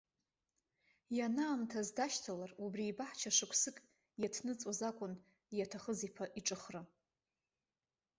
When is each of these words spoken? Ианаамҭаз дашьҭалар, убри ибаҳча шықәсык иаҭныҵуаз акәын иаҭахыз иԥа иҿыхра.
Ианаамҭаз 1.17 1.87
дашьҭалар, 1.97 2.51
убри 2.63 2.85
ибаҳча 2.91 3.31
шықәсык 3.37 3.77
иаҭныҵуаз 4.21 4.79
акәын 4.89 5.13
иаҭахыз 5.57 5.99
иԥа 6.07 6.25
иҿыхра. 6.39 6.81